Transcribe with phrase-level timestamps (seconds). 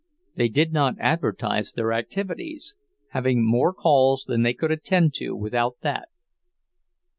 [0.35, 2.73] They did not advertise their activities,
[3.11, 6.09] having more calls than they could attend to without that.